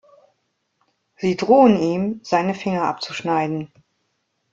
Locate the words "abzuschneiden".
2.87-3.71